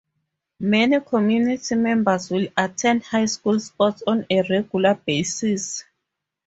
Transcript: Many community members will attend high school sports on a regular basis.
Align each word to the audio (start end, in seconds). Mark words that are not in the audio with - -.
Many 0.59 0.99
community 1.01 1.75
members 1.75 2.31
will 2.31 2.47
attend 2.57 3.03
high 3.03 3.27
school 3.27 3.59
sports 3.59 4.01
on 4.07 4.25
a 4.31 4.41
regular 4.41 4.95
basis. 4.95 5.83